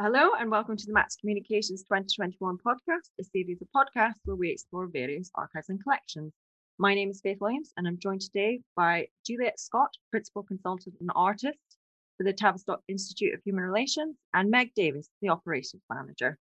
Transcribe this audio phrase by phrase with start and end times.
[0.00, 4.48] Hello and welcome to the Max Communications 2021 podcast, a series of podcasts where we
[4.48, 6.32] explore various archives and collections.
[6.78, 11.10] My name is Faith Williams and I'm joined today by Juliet Scott, Principal Consultant and
[11.16, 11.58] Artist
[12.16, 16.38] for the Tavistock Institute of Human Relations, and Meg Davis, the Operations Manager.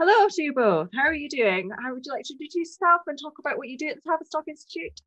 [0.00, 0.88] Hello to you both.
[0.94, 1.72] How are you doing?
[1.84, 4.10] How would you like to introduce yourself and talk about what you do at the
[4.10, 4.98] Tavistock Institute?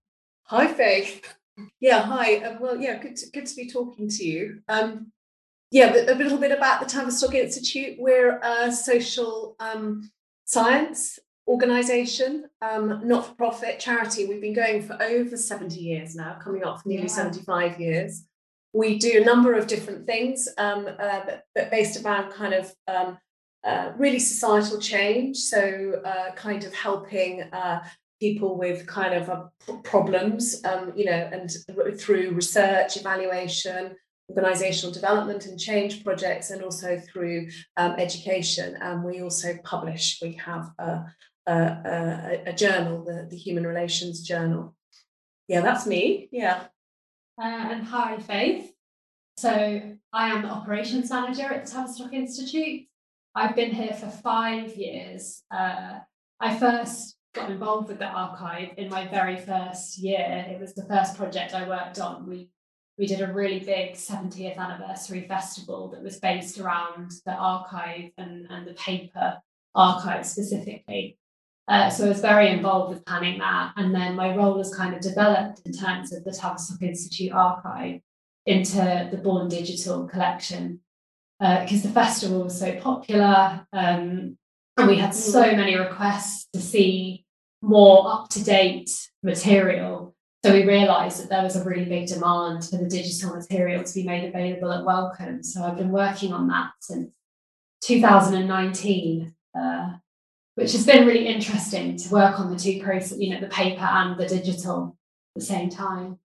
[0.43, 1.35] Hi, Faith.
[1.79, 2.35] Yeah, hi.
[2.35, 4.59] Uh, well, yeah, good to, good to be talking to you.
[4.67, 5.11] Um,
[5.71, 7.97] yeah, a little bit about the Tavistock Institute.
[7.99, 10.09] We're a social um,
[10.45, 14.25] science organisation, um, not for profit charity.
[14.25, 17.13] We've been going for over 70 years now, coming up for nearly yeah.
[17.13, 18.25] 75 years.
[18.73, 22.73] We do a number of different things, um, uh, but, but, based around kind of
[22.87, 23.17] um,
[23.65, 25.37] uh, really societal change.
[25.37, 27.83] So, uh, kind of helping uh,
[28.19, 29.45] people with kind of uh,
[29.83, 31.49] problems, um, you know, and
[31.99, 33.95] through research, evaluation,
[34.29, 38.77] organizational development and change projects and also through um, education.
[38.81, 41.05] And we also publish, we have a,
[41.45, 44.75] a, a, a, journal, the, the Human Relations Journal.
[45.47, 46.27] Yeah, that's me.
[46.31, 46.63] Yeah.
[47.41, 48.73] Uh, and hi, Faith.
[49.37, 49.49] So
[50.11, 52.87] I am the operations manager at the Tavistock Institute.
[53.35, 55.43] I've been here for five years.
[55.51, 55.99] Uh,
[56.39, 60.45] I first got involved with the archive in my very first year.
[60.49, 62.27] It was the first project I worked on.
[62.27, 62.49] We
[62.97, 68.47] we did a really big 70th anniversary festival that was based around the archive and,
[68.49, 69.37] and the paper
[69.75, 71.17] archive specifically.
[71.67, 73.73] Uh, so I was very involved with planning that.
[73.75, 77.99] And then my role has kind of developed in terms of the Tavistock Institute archive
[78.45, 80.79] into the Born Digital collection
[81.39, 83.67] because uh, the festival was so popular.
[83.73, 84.37] Um,
[84.77, 87.25] and we had so many requests to see
[87.61, 88.89] more up to date
[89.21, 90.15] material
[90.45, 93.93] so we realised that there was a really big demand for the digital material to
[93.93, 95.43] be made available at Wellcome.
[95.43, 97.11] So I've been working on that since
[97.81, 99.93] 2019, uh,
[100.55, 103.83] which has been really interesting to work on the two process, you know, the paper
[103.83, 104.97] and the digital
[105.35, 106.19] at the same time.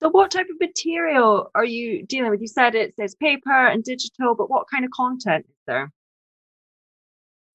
[0.00, 2.40] So what type of material are you dealing with?
[2.40, 5.92] You said it says paper and digital, but what kind of content is there?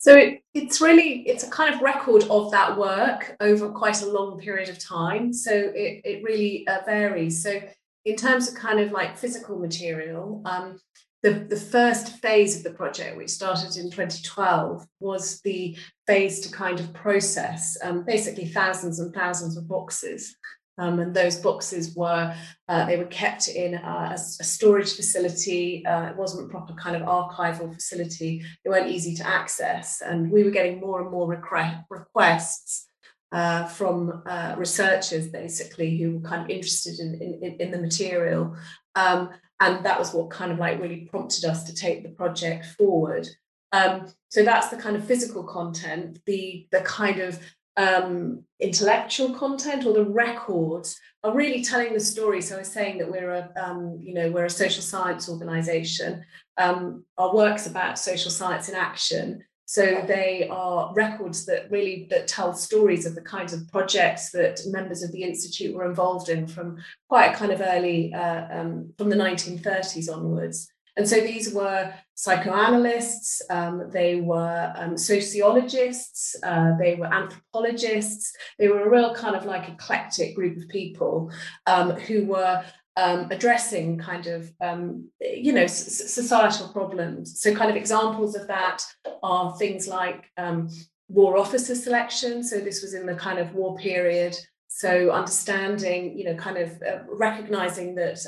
[0.01, 4.09] So it, it's really it's a kind of record of that work over quite a
[4.09, 5.31] long period of time.
[5.31, 7.43] So it, it really uh, varies.
[7.43, 7.61] So
[8.05, 10.79] in terms of kind of like physical material, um,
[11.21, 16.51] the, the first phase of the project, which started in 2012, was the phase to
[16.51, 20.35] kind of process um, basically thousands and thousands of boxes
[20.81, 22.35] um, and those boxes were
[22.67, 25.85] uh, they were kept in a, a, storage facility.
[25.85, 28.43] Uh, it wasn't a proper kind of archival facility.
[28.63, 32.87] They weren't easy to access, and we were getting more and more request, requests
[33.31, 37.13] uh, from uh, researchers, basically, who were kind of interested in
[37.43, 38.55] in, in the material.
[38.95, 42.65] Um, and that was what kind of like really prompted us to take the project
[42.65, 43.27] forward.
[43.71, 47.39] Um, so that's the kind of physical content, the the kind of
[47.77, 52.41] um, intellectual content or the records are really telling the story.
[52.41, 56.23] So I was saying that we're a, um, you know, we're a social science organisation.
[56.57, 59.43] Um, our work's about social science in action.
[59.65, 64.59] So they are records that really that tell stories of the kinds of projects that
[64.67, 66.77] members of the institute were involved in from
[67.07, 70.67] quite a kind of early, uh, um, from the 1930s onwards.
[70.97, 78.67] And so these were psychoanalysts, um, they were um, sociologists, uh, they were anthropologists, they
[78.67, 81.31] were a real kind of like eclectic group of people
[81.65, 82.63] um, who were
[82.97, 87.39] um, addressing kind of, um, you know, s- societal problems.
[87.39, 88.83] So, kind of examples of that
[89.23, 90.69] are things like um,
[91.07, 92.43] war officer selection.
[92.43, 94.37] So, this was in the kind of war period.
[94.67, 98.19] So, understanding, you know, kind of uh, recognizing that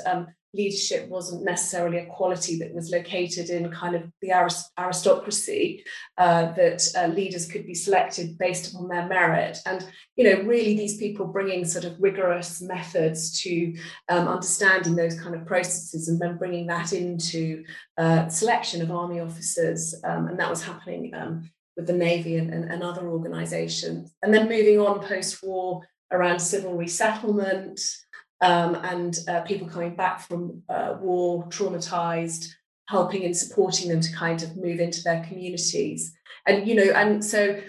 [0.54, 4.30] leadership wasn't necessarily a quality that was located in kind of the
[4.78, 5.84] aristocracy,
[6.16, 9.58] uh, that uh, leaders could be selected based upon their merit.
[9.66, 13.74] And, you know, really these people bringing sort of rigorous methods to
[14.08, 17.64] um, understanding those kind of processes and then bringing that into
[17.98, 19.94] uh, selection of army officers.
[20.04, 24.14] Um, and that was happening um, with the Navy and, and, and other organizations.
[24.22, 27.80] And then moving on post-war around civil resettlement,
[28.40, 32.48] um, and uh, people coming back from uh, war traumatized,
[32.88, 36.14] helping and supporting them to kind of move into their communities.
[36.46, 37.60] And, you know, and so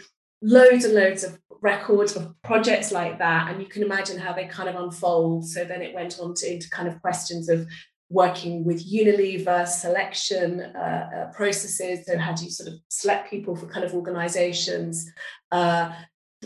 [0.42, 3.50] loads and loads of records of projects like that.
[3.50, 5.48] And you can imagine how they kind of unfold.
[5.48, 7.68] So then it went on to into kind of questions of
[8.10, 12.06] working with Unilever selection uh, uh, processes.
[12.06, 15.10] So how do you sort of select people for kind of organizations?
[15.52, 15.92] Uh,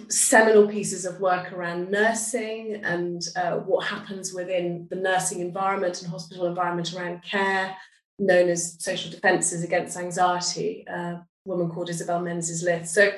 [0.09, 6.09] seminal pieces of work around nursing and uh, what happens within the nursing environment and
[6.09, 7.75] hospital environment around care.
[8.19, 12.87] known as social defences against anxiety, a woman called Isabel Menzies Lyth.
[12.87, 13.11] So,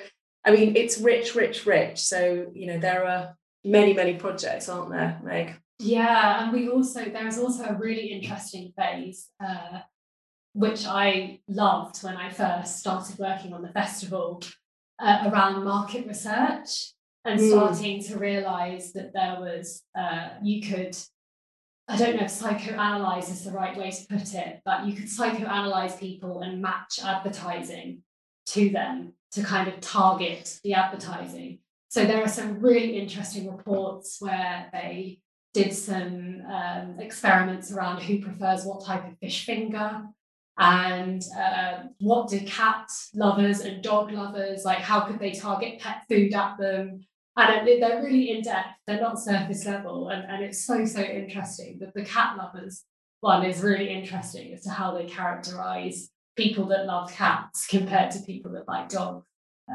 [0.45, 1.99] I mean, it's rich, rich, rich.
[1.99, 5.55] So, you know, there are many, many projects, aren't there, Meg?
[5.79, 9.79] Yeah, and we also there is also a really interesting phase, uh,
[10.53, 14.43] which I loved when I first started working on the festival
[15.01, 16.93] uh, around market research
[17.25, 17.49] and mm.
[17.49, 20.95] starting to realise that there was uh, you could
[21.87, 25.07] I don't know if psychoanalyze is the right way to put it, but you could
[25.07, 28.03] psychoanalyze people and match advertising
[28.47, 31.59] to them to kind of target the advertising.
[31.89, 35.19] So there are some really interesting reports where they
[35.53, 40.03] did some um, experiments around who prefers what type of fish finger
[40.61, 46.03] and uh, what do cat lovers and dog lovers like how could they target pet
[46.07, 47.03] food at them?
[47.35, 51.79] And they're really in depth they're not surface level and, and it's so so interesting
[51.79, 52.83] that the cat lovers
[53.21, 58.19] one is really interesting as to how they characterize people that love cats compared to
[58.19, 59.25] people that like dogs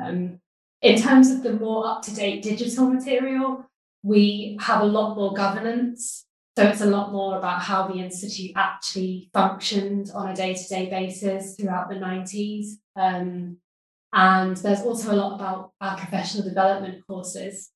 [0.01, 0.39] um,
[0.83, 3.67] in terms of the more up-to-date digital material
[4.03, 6.26] we have a lot more governance
[6.57, 11.55] so it's a lot more about how the institute actually functioned on a day-to-day basis
[11.55, 13.59] throughout the 90s um,
[14.17, 17.71] and there's also a lot about our professional development courses.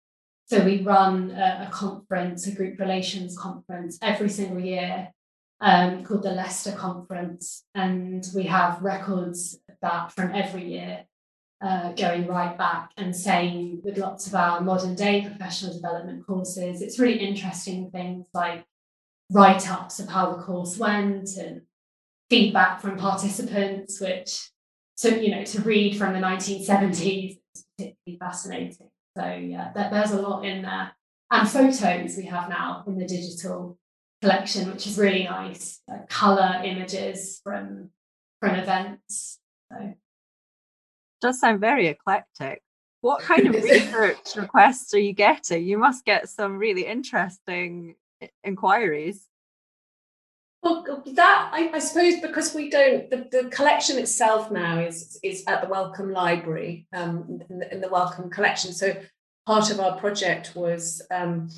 [0.46, 5.12] So we run a, a conference, a group relations conference every single year
[5.60, 7.64] um, called the Leicester Conference.
[7.74, 11.04] And we have records of that from every year
[11.60, 16.80] uh, going right back and same with lots of our modern day professional development courses.
[16.80, 18.64] It's really interesting things like
[19.30, 21.62] write ups of how the course went and
[22.28, 24.50] feedback from participants, which
[24.98, 28.90] to you know to read from the 1970s is particularly fascinating.
[29.16, 30.92] So yeah, there, there's a lot in there,
[31.30, 33.78] and photos we have now in the digital
[34.20, 35.80] collection, which is really nice.
[35.88, 37.90] Like color images from
[38.40, 39.38] from events.
[39.72, 39.94] So
[41.20, 42.62] does sound very eclectic.
[43.02, 45.64] What kind of research requests are you getting?
[45.64, 47.94] You must get some really interesting
[48.44, 49.26] inquiries.
[50.62, 55.42] Well, that I, I, suppose because we don't the, the collection itself now is is
[55.46, 58.74] at the Wellcome Library um, in, the, in the Wellcome collection.
[58.74, 58.94] So
[59.46, 61.48] part of our project was um,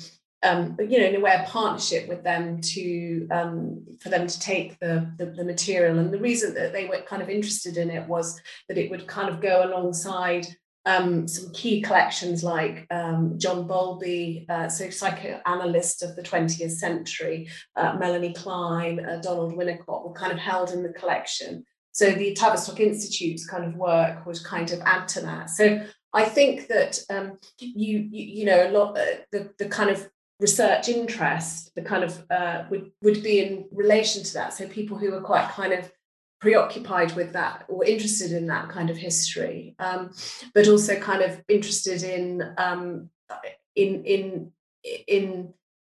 [0.41, 4.39] um, you know in a way a partnership with them to um, for them to
[4.39, 5.99] take the, the, the material.
[5.99, 8.39] And the reason that they were kind of interested in it was
[8.69, 10.47] that it would kind of go alongside
[10.85, 17.49] um, some key collections like um, John Bowlby, uh, so psychoanalyst of the 20th century,
[17.75, 21.65] uh, Melanie Klein, uh, Donald Winnicott were kind of held in the collection.
[21.93, 25.49] So the Tavistock Institute's kind of work would kind of add to that.
[25.51, 29.89] So I think that um, you, you, you know a lot uh, the the kind
[29.89, 30.09] of
[30.39, 34.53] research interest the kind of uh, would would be in relation to that.
[34.53, 35.91] So people who are quite kind of
[36.43, 40.11] preoccupied with that or interested in that kind of history, um,
[40.53, 43.09] but also kind of interested in um,
[43.77, 44.51] in in
[45.07, 45.53] in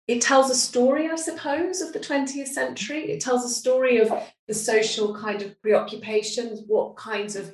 [0.07, 3.11] it tells a story, I suppose, of the 20th century.
[3.11, 4.13] It tells a story of
[4.47, 7.53] the social kind of preoccupations, what kinds of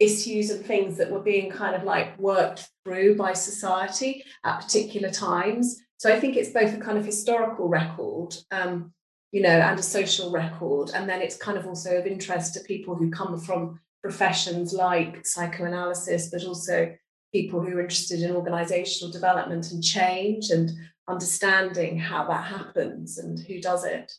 [0.00, 5.08] issues and things that were being kind of like worked through by society at particular
[5.08, 5.80] times.
[5.98, 8.92] So I think it's both a kind of historical record, um,
[9.34, 10.92] you know, and a social record.
[10.94, 15.26] And then it's kind of also of interest to people who come from professions like
[15.26, 16.94] psychoanalysis, but also
[17.32, 20.70] people who are interested in organizational development and change and
[21.08, 24.12] understanding how that happens and who does it.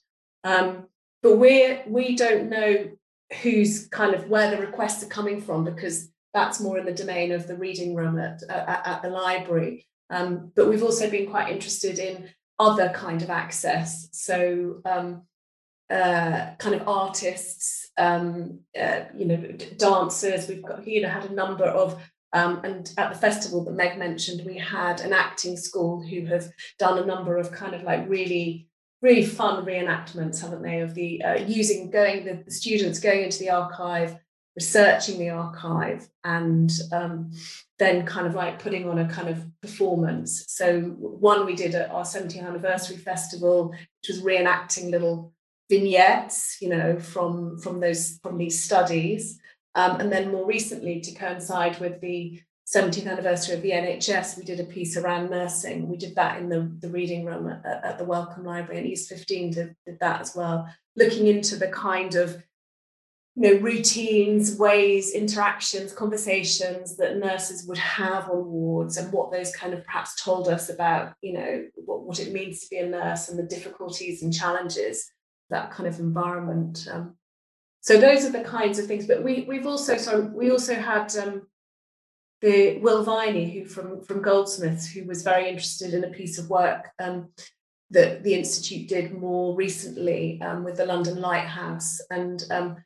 [0.43, 0.87] Um,
[1.23, 2.91] but we're we don't know
[3.41, 7.31] who's kind of where the requests are coming from because that's more in the domain
[7.31, 9.87] of the reading room at, at, at the library.
[10.09, 14.09] Um, but we've also been quite interested in other kind of access.
[14.11, 15.23] So um,
[15.89, 19.37] uh, kind of artists, um, uh, you know,
[19.77, 20.47] dancers.
[20.47, 22.01] We've got, you know, had a number of,
[22.33, 26.49] um, and at the festival that Meg mentioned, we had an acting school who have
[26.79, 28.67] done a number of kind of like really,
[29.01, 30.81] really fun reenactments, haven't they?
[30.81, 34.17] Of the uh, using going the, the students going into the archive
[34.55, 37.31] researching the archive and um,
[37.77, 40.45] then kind of like putting on a kind of performance.
[40.47, 45.33] So one we did at our 70th anniversary festival, which was reenacting little
[45.69, 49.39] vignettes, you know, from from those from these studies.
[49.73, 54.43] Um, and then more recently, to coincide with the 70th anniversary of the NHS, we
[54.43, 55.89] did a piece around nursing.
[55.89, 59.09] We did that in the, the reading room at, at the Wellcome Library, and East
[59.09, 62.41] 15 did, did that as well, looking into the kind of
[63.35, 69.53] you know, routines, ways, interactions, conversations that nurses would have on wards and what those
[69.53, 72.87] kind of perhaps told us about, you know, what, what it means to be a
[72.87, 75.11] nurse and the difficulties and challenges
[75.49, 76.87] that kind of environment.
[76.89, 77.15] Um,
[77.81, 79.05] so those are the kinds of things.
[79.05, 81.43] But we we've also so we also had um,
[82.41, 86.49] the Will Viney, who from from Goldsmiths, who was very interested in a piece of
[86.49, 87.29] work um,
[87.91, 92.77] that the institute did more recently um, with the London Lighthouse, and um,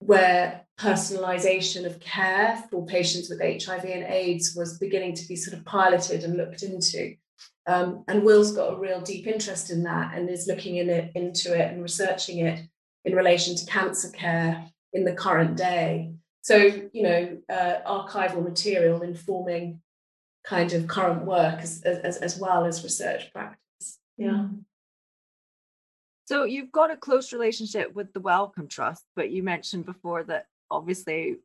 [0.00, 5.58] where personalisation of care for patients with HIV and AIDS was beginning to be sort
[5.58, 7.16] of piloted and looked into.
[7.66, 11.12] Um, and Will's got a real deep interest in that and is looking in it
[11.14, 12.60] into it and researching it
[13.04, 16.12] in relation to cancer care in the current day.
[16.42, 19.80] So, you know, uh, archival material informing
[20.44, 23.98] kind of current work as, as, as well as research practice.
[24.16, 24.46] Yeah.
[26.28, 30.44] So you've got a close relationship with the Wellcome Trust, but you mentioned before that
[30.70, 31.36] obviously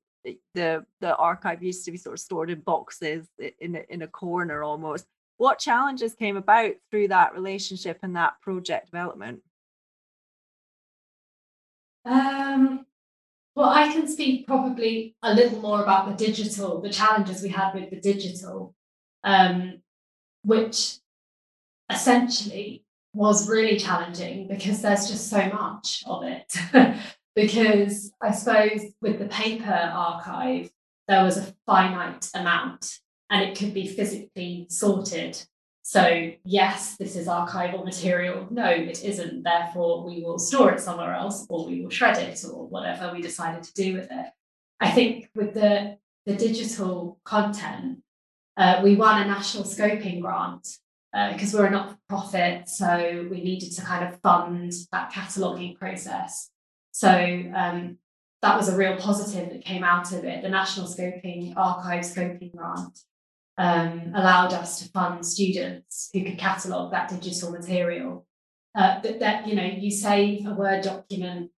[0.55, 3.25] the the archive used to be sort of stored in boxes
[3.61, 5.05] in a, in a corner almost.
[5.37, 9.39] What challenges came about through that relationship and that project development?
[12.03, 12.85] Um,
[13.55, 17.73] well, I can speak probably a little more about the digital, the challenges we had
[17.73, 18.75] with the digital,
[19.23, 19.81] um,
[20.43, 20.97] which
[21.89, 22.82] essentially
[23.13, 26.55] was really challenging because there's just so much of it.
[27.35, 30.71] because I suppose with the paper archive,
[31.07, 35.41] there was a finite amount and it could be physically sorted.
[35.83, 38.47] So, yes, this is archival material.
[38.49, 39.43] No, it isn't.
[39.43, 43.21] Therefore, we will store it somewhere else or we will shred it or whatever we
[43.21, 44.25] decided to do with it.
[44.79, 47.99] I think with the, the digital content,
[48.55, 50.67] uh, we won a national scoping grant
[51.13, 52.67] because uh, we're a not for profit.
[52.67, 56.49] So we needed to kind of fund that cataloguing process.
[56.91, 57.09] So
[57.55, 57.97] um,
[58.41, 60.41] that was a real positive that came out of it.
[60.41, 62.99] The National Scoping Archive Scoping Grant
[63.57, 68.25] um, allowed us to fund students who could catalogue that digital material.
[68.75, 71.51] Uh, that, you know, you save a Word document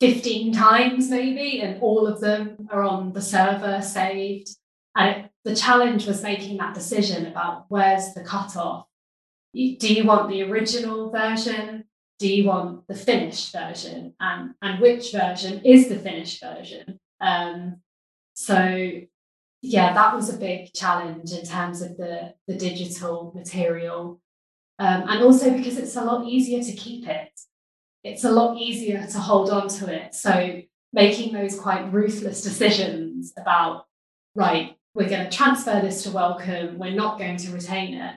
[0.00, 4.48] 15 times maybe, and all of them are on the server saved.
[4.96, 8.86] And it, the challenge was making that decision about where's the cutoff.
[9.54, 11.84] Do you want the original version?
[12.18, 14.14] Do you want the finished version?
[14.18, 16.98] And, and which version is the finished version?
[17.20, 17.76] Um,
[18.34, 18.90] so
[19.66, 24.20] yeah, that was a big challenge in terms of the, the digital material.
[24.78, 27.30] Um, and also because it's a lot easier to keep it.
[28.02, 30.14] It's a lot easier to hold on to it.
[30.14, 30.60] So
[30.92, 33.86] making those quite ruthless decisions about,
[34.34, 38.16] right, we're going to transfer this to Wellcome, we're not going to retain it.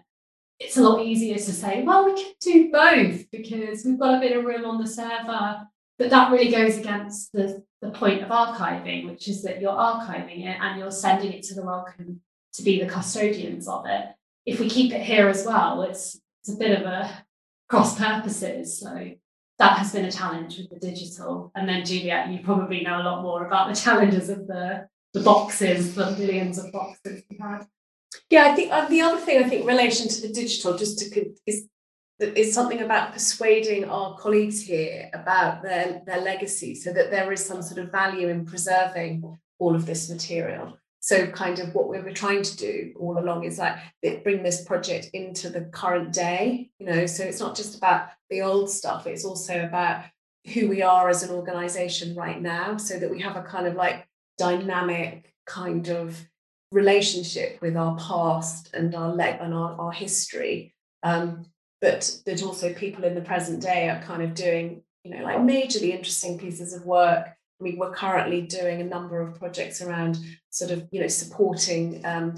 [0.60, 4.20] It's a lot easier to say, well, we can do both because we've got a
[4.20, 5.68] bit of room on the server.
[6.00, 10.46] But that really goes against the, the point of archiving, which is that you're archiving
[10.46, 12.22] it and you're sending it to the Wellcome
[12.54, 14.06] to be the custodians of it.
[14.46, 17.26] If we keep it here as well, it's, it's a bit of a
[17.68, 18.80] cross purposes.
[18.80, 19.12] So
[19.60, 21.52] that has been a challenge with the digital.
[21.56, 25.22] And then Juliet, you probably know a lot more about the challenges of the the
[25.22, 27.68] boxes, the millions of boxes we had.
[28.30, 31.34] Yeah, I think uh, the other thing I think relation to the digital, just to
[31.46, 31.68] is
[32.20, 37.46] is something about persuading our colleagues here about their their legacy, so that there is
[37.46, 40.78] some sort of value in preserving all of this material.
[41.00, 43.78] So, kind of what we were trying to do all along is like
[44.24, 46.70] bring this project into the current day.
[46.80, 50.06] You know, so it's not just about the old stuff; it's also about
[50.54, 53.76] who we are as an organization right now, so that we have a kind of
[53.76, 56.28] like dynamic kind of
[56.72, 60.74] relationship with our past and our leg and our, our history.
[61.04, 61.46] Um,
[61.80, 65.38] but that also people in the present day are kind of doing, you know, like
[65.38, 67.28] majorly interesting pieces of work.
[67.28, 72.06] I mean, we're currently doing a number of projects around sort of, you know, supporting
[72.06, 72.36] um,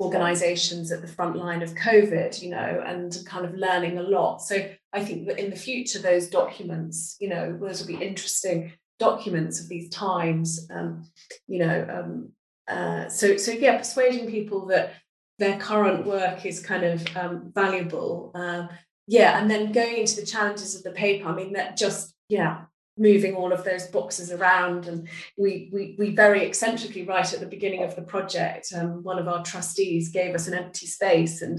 [0.00, 4.42] organizations at the front line of COVID, you know, and kind of learning a lot.
[4.42, 8.72] So I think that in the future, those documents, you know, those will be interesting
[9.00, 10.68] documents of these times.
[10.70, 11.10] Um,
[11.48, 12.28] you know, um,
[12.68, 14.92] uh, so so yeah, persuading people that
[15.40, 18.30] their current work is kind of um, valuable.
[18.34, 18.68] Um,
[19.08, 21.28] yeah, and then going into the challenges of the paper.
[21.28, 22.66] I mean, that just yeah,
[22.96, 27.46] moving all of those boxes around, and we we we very eccentrically right at the
[27.46, 31.58] beginning of the project, um, one of our trustees gave us an empty space, and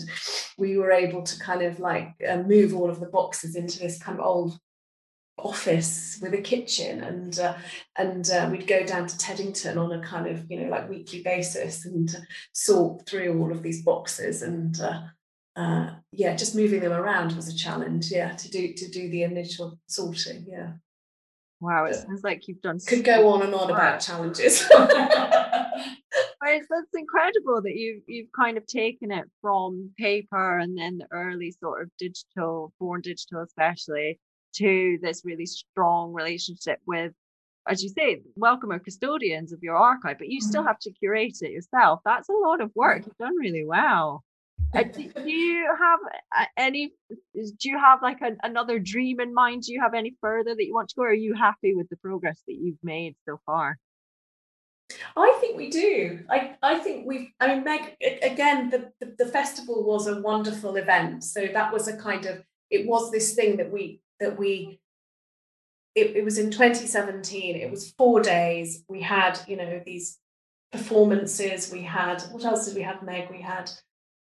[0.58, 4.02] we were able to kind of like uh, move all of the boxes into this
[4.02, 4.58] kind of old
[5.38, 7.56] office with a kitchen and uh,
[7.98, 11.22] and uh, we'd go down to Teddington on a kind of you know like weekly
[11.24, 12.16] basis and
[12.54, 15.02] sort through all of these boxes and uh,
[15.56, 19.24] uh, yeah just moving them around was a challenge yeah to do to do the
[19.24, 20.74] initial sorting yeah.
[21.60, 24.68] Wow it sounds like you've done could go on and on about challenges.
[26.44, 31.08] It's, that's incredible that you've you've kind of taken it from paper and then the
[31.12, 34.20] early sort of digital born digital especially
[34.56, 37.14] to this really strong relationship with
[37.68, 40.50] as you say, Wellcome are custodians of your archive, but you mm-hmm.
[40.50, 42.00] still have to curate it yourself.
[42.04, 43.06] That's a lot of work.
[43.06, 44.24] You've done really well.
[44.74, 46.00] Uh, do, do, you have
[46.38, 46.94] uh, any?
[47.34, 49.64] Do you have like a, another dream in mind?
[49.64, 51.04] Do you have any further that you want to go?
[51.04, 53.78] Or are you happy with the progress that you've made so far?
[55.16, 56.20] I think we do.
[56.30, 60.76] I, I think we've, I mean, Meg, again, the, the, the, festival was a wonderful
[60.76, 61.24] event.
[61.24, 64.80] So that was a kind of, it was this thing that we, that we,
[65.94, 68.86] it, it was in 2017, it was four days.
[68.88, 70.18] We had, you know, these
[70.72, 71.70] performances.
[71.72, 73.30] We had, what else did we have, Meg?
[73.30, 73.70] We had,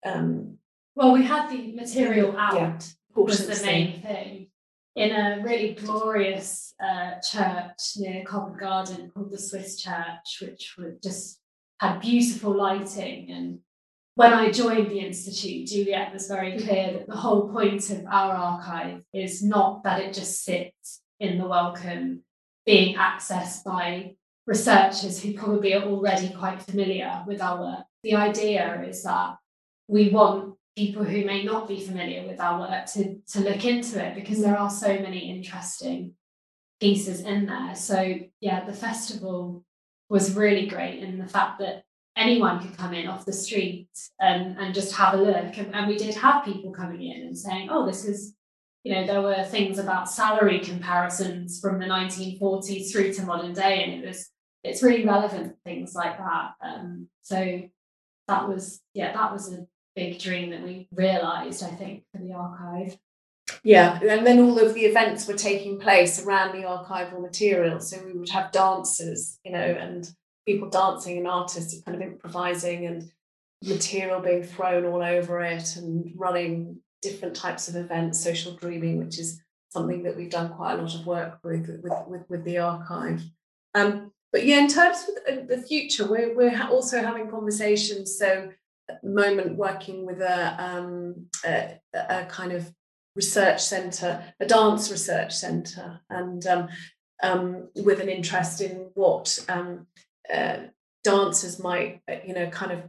[0.04, 0.58] um,
[0.96, 2.80] well, we had the material out, yeah,
[3.16, 4.48] was the main thing
[4.96, 10.94] in a really glorious uh, church near Covent Garden called the Swiss Church, which was
[11.04, 11.40] just
[11.80, 13.32] had beautiful lighting.
[13.32, 13.60] And
[14.16, 18.34] when I joined the Institute, Juliet was very clear that the whole point of our
[18.34, 22.22] archive is not that it just sits in the Wellcome,
[22.66, 24.16] being accessed by
[24.46, 27.86] researchers who probably are already quite familiar with our work.
[28.04, 29.38] The idea is that
[29.88, 34.04] we want people who may not be familiar with our work to, to look into
[34.04, 36.14] it because there are so many interesting
[36.80, 37.76] pieces in there.
[37.76, 39.64] So, yeah, the festival
[40.10, 41.84] was really great in the fact that
[42.16, 43.90] anyone could come in off the street
[44.20, 45.58] and, and just have a look.
[45.58, 48.36] And, and we did have people coming in and saying, oh, this is,
[48.84, 53.84] you know, there were things about salary comparisons from the 1940s through to modern day.
[53.84, 54.30] And it was,
[54.64, 56.52] it's really relevant, things like that.
[56.62, 57.62] Um, so
[58.28, 59.66] that was, yeah, that was a
[59.96, 62.98] big dream that we realised, I think, for the archive.
[63.64, 67.80] Yeah, and then all of the events were taking place around the archival material.
[67.80, 70.10] So we would have dancers, you know, and
[70.46, 73.10] people dancing and artists kind of improvising and
[73.64, 79.20] material being thrown all over it and running different types of events, social dreaming, which
[79.20, 82.58] is something that we've done quite a lot of work with with, with, with the
[82.58, 83.22] archive.
[83.74, 88.18] Um, but yeah, in terms of the future, we're, we're also having conversations.
[88.18, 88.50] So
[88.90, 92.74] at the moment working with a, um, a, a kind of
[93.16, 96.68] research centre, a dance research centre, and um,
[97.22, 99.88] um, with an interest in what um,
[100.32, 100.58] uh,
[101.04, 102.84] dancers might, uh, you know, kind of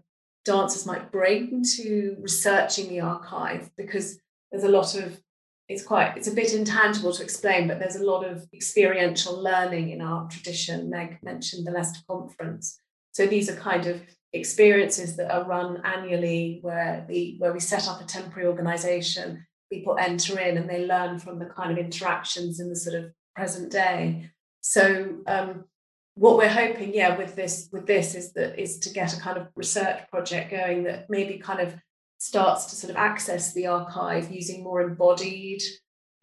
[0.45, 4.19] dancers might bring to researching the archive, because
[4.51, 5.21] there's a lot of
[5.69, 9.91] it's quite it's a bit intangible to explain, but there's a lot of experiential learning
[9.91, 10.91] in our tradition.
[10.91, 12.79] Meg mentioned the Leicester Conference,
[13.13, 14.03] so these are kind of
[14.35, 19.97] experiences that are run annually where the where we set up a temporary organization people
[19.99, 23.71] enter in and they learn from the kind of interactions in the sort of present
[23.71, 24.29] day
[24.61, 25.65] so um,
[26.15, 29.37] what we're hoping yeah with this with this is that is to get a kind
[29.37, 31.75] of research project going that maybe kind of
[32.19, 35.63] starts to sort of access the archive using more embodied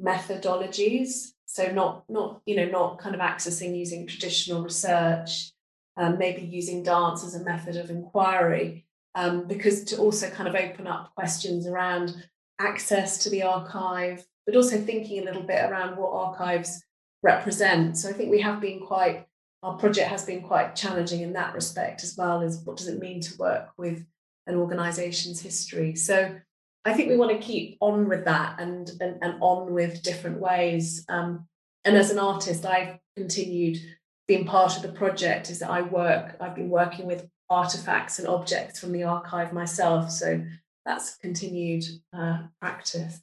[0.01, 5.51] methodologies so not not you know not kind of accessing using traditional research
[5.97, 10.55] um, maybe using dance as a method of inquiry, um, because to also kind of
[10.55, 12.15] open up questions around
[12.59, 16.83] access to the archive, but also thinking a little bit around what archives
[17.23, 17.97] represent.
[17.97, 19.27] So I think we have been quite,
[19.63, 22.99] our project has been quite challenging in that respect as well as what does it
[22.99, 24.05] mean to work with
[24.47, 25.95] an organization's history.
[25.95, 26.35] So
[26.83, 30.39] I think we want to keep on with that and, and, and on with different
[30.39, 31.05] ways.
[31.09, 31.47] Um,
[31.85, 33.77] and as an artist, I've continued
[34.27, 38.27] being part of the project is that I work, I've been working with artifacts and
[38.27, 40.09] objects from the archive myself.
[40.09, 40.43] So
[40.85, 41.83] that's continued
[42.17, 43.21] uh, practice.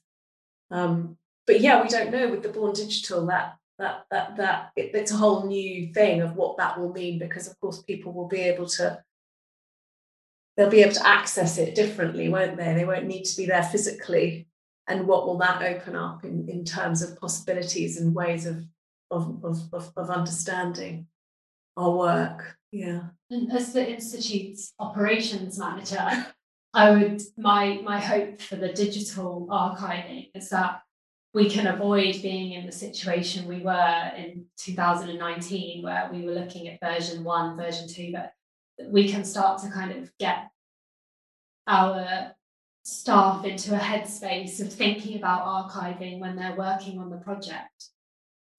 [0.71, 4.95] Um, but yeah, we don't know with the Born Digital that that that that it,
[4.95, 8.29] it's a whole new thing of what that will mean because of course people will
[8.29, 9.03] be able to
[10.57, 12.75] they'll be able to access it differently, won't they?
[12.75, 14.49] They won't need to be there physically.
[14.89, 18.65] And what will that open up in, in terms of possibilities and ways of
[19.11, 21.07] of, of, of, of understanding
[21.77, 22.57] our work.
[22.73, 23.03] Yeah.
[23.31, 26.27] And as the Institute's operations manager,
[26.75, 30.83] I would my my hope for the digital archiving is that
[31.35, 36.69] we can avoid being in the situation we were in 2019 where we were looking
[36.69, 38.33] at version one, version two, but
[38.91, 40.51] we can start to kind of get
[41.67, 42.33] our
[42.83, 47.91] staff into a headspace of thinking about archiving when they're working on the project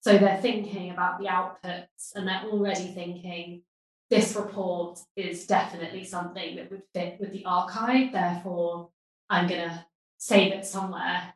[0.00, 3.62] so they're thinking about the outputs and they're already thinking
[4.08, 8.12] this report is definitely something that would fit with the archive.
[8.12, 8.88] Therefore,
[9.28, 9.84] I'm going to
[10.18, 11.34] save it somewhere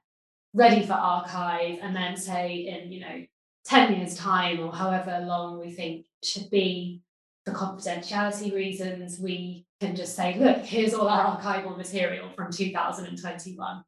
[0.54, 3.26] ready for archive and then say in, you know,
[3.66, 7.02] 10 years' time or however long we think should be
[7.44, 13.76] for confidentiality reasons, we can just say, look, here's all our archival material from 2021.
[13.76, 13.84] Um,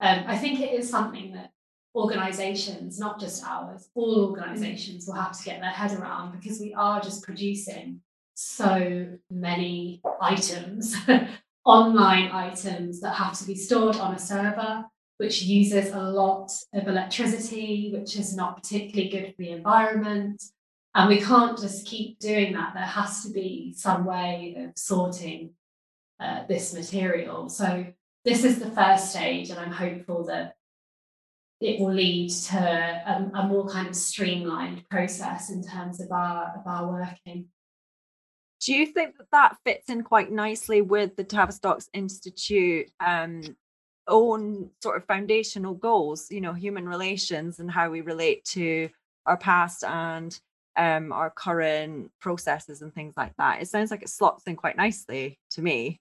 [0.00, 1.50] I think it is something that
[1.94, 6.72] organizations, not just ours, all organizations will have to get their head around because we
[6.74, 8.00] are just producing
[8.34, 10.96] so many items,
[11.64, 14.84] online items that have to be stored on a server,
[15.20, 20.42] which uses a lot of electricity, which is not particularly good for the environment.
[20.94, 22.72] And we can't just keep doing that.
[22.72, 25.50] There has to be some way of sorting
[26.18, 27.50] uh, this material.
[27.50, 27.84] So
[28.24, 30.54] this is the first stage, and I'm hopeful that
[31.60, 36.54] it will lead to a, a, more kind of streamlined process in terms of our
[36.58, 37.48] of our working.
[38.64, 43.42] Do you think that that fits in quite nicely with the Tavistock Institute um,
[44.08, 46.30] own sort of foundational goals?
[46.30, 48.88] You know, human relations and how we relate to
[49.26, 50.38] our past and
[50.76, 53.60] um, our current processes and things like that.
[53.60, 56.00] It sounds like it slots in quite nicely to me.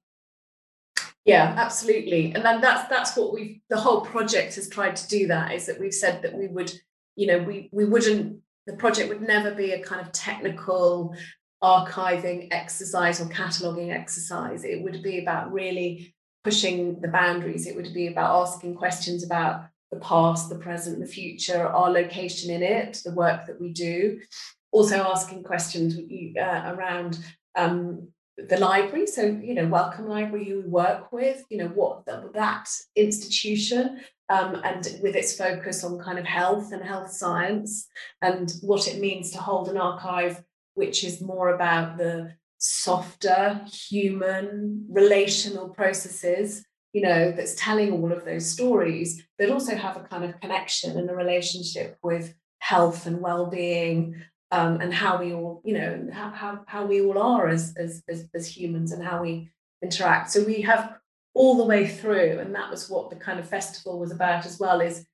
[1.26, 2.34] Yeah, absolutely.
[2.34, 5.66] And then that's that's what we've the whole project has tried to do that is
[5.66, 6.72] that we've said that we would,
[7.16, 11.16] you know, we we wouldn't the project would never be a kind of technical
[11.62, 14.64] archiving exercise or cataloging exercise.
[14.64, 17.68] It would be about really pushing the boundaries.
[17.68, 22.52] It would be about asking questions about the past, the present, the future, our location
[22.52, 24.20] in it, the work that we do.
[24.72, 25.98] Also asking questions
[26.40, 27.20] uh, around
[27.56, 29.08] um, the library.
[29.08, 34.02] So, you know, Wellcome Library, who we work with, you know, what the, that institution
[34.30, 37.88] um, and with its focus on kind of health and health science
[38.22, 40.44] and what it means to hold an archive
[40.76, 48.26] which is more about the softer human relational processes you know that's telling all of
[48.26, 53.22] those stories that also have a kind of connection and a relationship with health and
[53.22, 54.16] well-being
[54.52, 58.04] um, and how we all, you know, how, how, how we all are as, as,
[58.08, 60.32] as, as humans and how we interact.
[60.32, 60.98] So we have
[61.34, 64.60] all the way through, and that was what the kind of festival was about as
[64.60, 65.06] well, is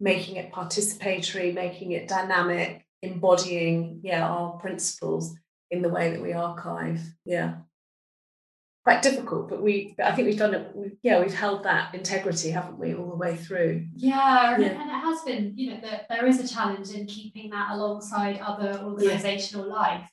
[0.00, 5.34] making it participatory, making it dynamic, embodying, yeah, our principles
[5.70, 7.00] in the way that we archive.
[7.24, 7.56] Yeah
[8.88, 10.74] quite difficult, but we I think we've done it.
[10.74, 13.84] We, yeah, we've held that integrity, haven't we, all the way through?
[13.94, 14.66] Yeah, yeah.
[14.66, 15.52] and it has been.
[15.56, 19.74] You know, that there is a challenge in keeping that alongside other organisational yeah.
[19.74, 20.10] life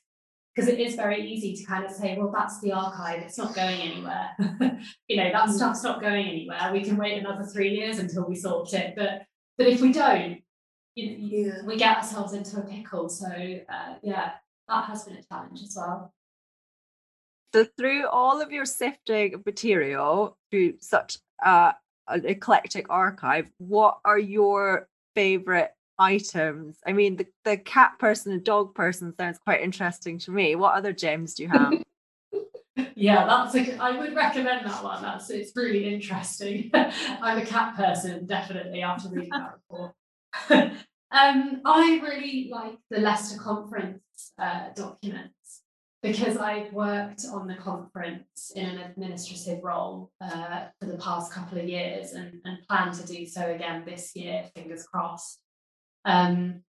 [0.54, 3.54] because it is very easy to kind of say, well, that's the archive, it's not
[3.54, 4.30] going anywhere.
[5.08, 5.52] you know, that mm.
[5.52, 6.70] stuff's not going anywhere.
[6.72, 8.92] We can wait another three years until we sort it.
[8.94, 9.22] But
[9.56, 10.42] but if we don't,
[10.94, 11.66] you know, yeah.
[11.66, 13.08] we get ourselves into a pickle.
[13.08, 14.32] So uh, yeah,
[14.68, 16.12] that has been a challenge as well.
[17.54, 21.72] So through all of your sifting material through such uh,
[22.08, 26.76] an eclectic archive, what are your favorite items?
[26.86, 30.54] I mean, the, the cat person and dog person sounds quite interesting to me.
[30.54, 31.82] What other gems do you have?
[32.94, 35.02] yeah, that's a, I would recommend that one.
[35.02, 36.70] That's it's really interesting.
[36.74, 39.94] I'm a cat person, definitely after reading that report.
[41.10, 44.02] um, I really like the Leicester Conference
[44.38, 45.32] uh, document
[46.02, 51.58] because I've worked on the conference in an administrative role uh, for the past couple
[51.58, 55.40] of years and, and plan to do so again this year, fingers crossed.
[56.04, 56.62] Um,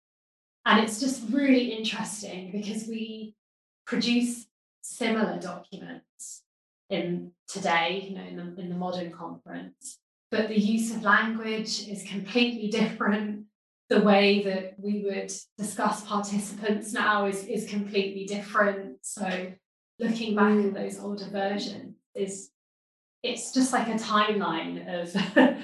[0.65, 3.35] and it's just really interesting because we
[3.85, 4.47] produce
[4.81, 6.43] similar documents
[6.89, 9.99] in today, you know, in the, in the modern conference,
[10.31, 13.45] but the use of language is completely different
[13.89, 18.97] the way that we would discuss participants now is, is completely different.
[19.01, 19.53] So
[19.99, 20.73] looking back at mm.
[20.73, 22.49] those older versions is
[23.23, 25.57] it's just like a timeline of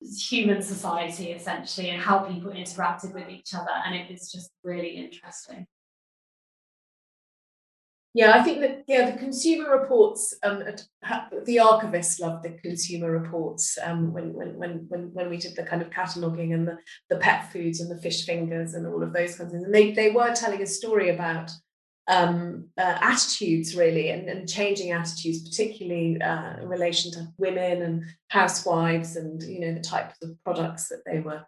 [0.18, 4.90] human society essentially and how people interacted with each other and it is just really
[4.90, 5.66] interesting
[8.14, 10.34] yeah, I think that yeah, the consumer reports.
[10.44, 10.62] Um,
[11.44, 15.64] the archivists loved the consumer reports um, when, when when when when we did the
[15.64, 16.78] kind of cataloguing and the,
[17.10, 19.64] the pet foods and the fish fingers and all of those kinds of things.
[19.64, 21.50] And they they were telling a story about
[22.06, 28.04] um, uh, attitudes really and, and changing attitudes, particularly uh, in relation to women and
[28.28, 31.44] housewives and you know the types of products that they were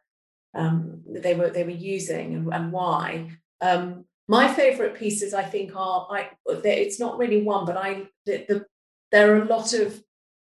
[0.56, 3.30] um, they were they were using and, and why.
[3.60, 6.30] Um, my favorite pieces, I think, are I.
[6.46, 8.08] It's not really one, but I.
[8.24, 8.66] The, the
[9.12, 10.02] there are a lot of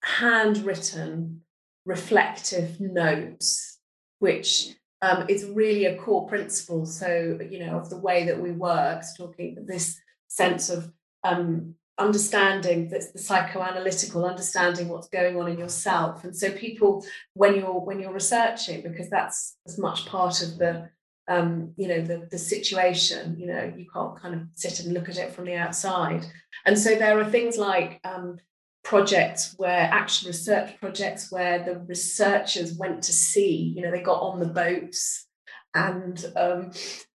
[0.03, 1.43] handwritten,
[1.85, 3.79] reflective notes,
[4.21, 6.87] which um, is really a core principle.
[6.87, 10.93] So you know of the way that we work, talking this sense of
[11.25, 17.55] um, understanding that's the psychoanalytical understanding what's going on in yourself and so people when
[17.55, 20.91] you're when you're researching because that's as much part of the
[21.29, 25.09] um, you know the, the situation you know you can't kind of sit and look
[25.09, 26.27] at it from the outside.
[26.67, 28.39] And so there are things like um,
[28.83, 34.21] projects where actual research projects where the researchers went to sea you know they got
[34.21, 35.27] on the boats
[35.75, 36.71] and um,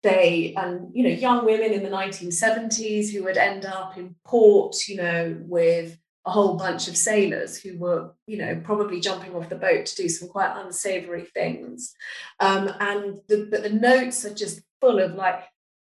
[0.03, 4.77] they and you know young women in the 1970s who would end up in port
[4.89, 9.49] you know with a whole bunch of sailors who were you know probably jumping off
[9.49, 11.95] the boat to do some quite unsavory things.
[12.41, 15.45] Um, and the, but the notes are just full of like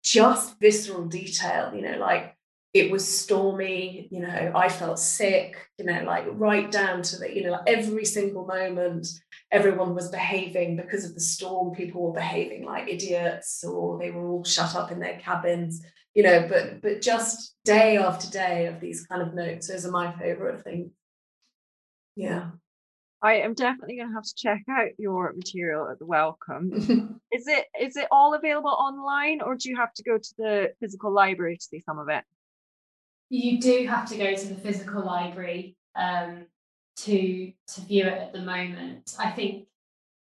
[0.03, 2.35] just visceral detail you know like
[2.75, 7.35] it was stormy you know i felt sick you know like right down to the
[7.35, 9.07] you know like every single moment
[9.51, 11.73] everyone was behaving because of the storm.
[11.73, 15.81] People were behaving like idiots or they were all shut up in their cabins
[16.15, 19.91] you know but but just day after day of these kind of notes those are
[19.91, 20.91] my favorite thing.
[22.15, 22.49] yeah
[23.21, 27.19] I am definitely going to have to check out your material at the Wellcome.
[27.31, 30.73] is it is it all available online, or do you have to go to the
[30.79, 32.23] physical library to see some of it?
[33.29, 36.45] you do have to go to the physical library um,
[36.97, 39.15] to to view it at the moment.
[39.19, 39.67] I think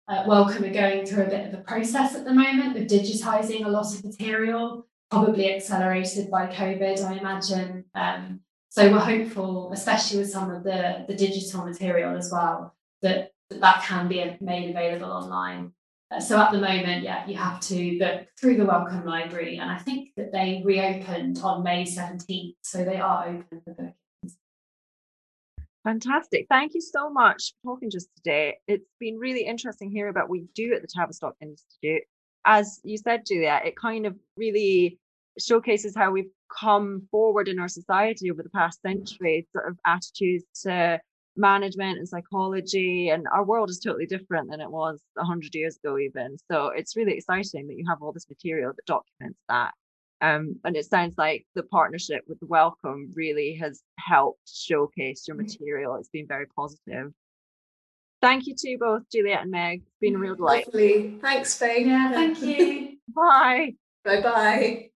[0.08, 3.64] uh, Wellcome are going through a bit of a process at the moment of digitising
[3.64, 7.84] a lot of material, probably accelerated by COVID, I imagine.
[7.94, 13.32] Um, so we're hopeful, especially with some of the, the digital material as well, that
[13.50, 15.72] that can be made available online.
[16.10, 19.70] Uh, so at the moment, yeah, you have to look through the Wellcome Library, and
[19.70, 23.94] I think that they reopened on May 17th, so they are open for bookings.
[25.82, 26.46] Fantastic.
[26.48, 28.58] Thank you so much for talking us today.
[28.66, 32.02] It's been really interesting hearing about what you do at the Tavistock Institute.
[32.46, 34.98] As you said, Julia, it kind of really
[35.38, 40.44] showcases how we've come forward in our society over the past century, sort of attitudes
[40.62, 41.00] to
[41.36, 45.98] management and psychology and our world is totally different than it was 100 years ago
[45.98, 46.36] even.
[46.50, 49.72] So it's really exciting that you have all this material that documents that.
[50.22, 55.36] Um, and it sounds like the partnership with the Wellcome really has helped showcase your
[55.36, 55.42] mm.
[55.42, 55.96] material.
[55.96, 57.12] It's been very positive
[58.26, 59.82] thank you to both juliet and meg.
[59.82, 60.66] It's been a real delight.
[60.66, 61.18] Lovely.
[61.22, 62.98] thanks faye yeah thank you.
[63.14, 63.74] Bye.
[64.04, 64.90] Bye bye